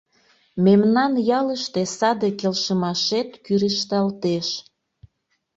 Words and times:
Мемнан 0.65 1.13
ялыште 1.39 1.81
саде 1.97 2.29
келшымашет 2.39 3.29
кӱрышталтеш. 3.45 4.47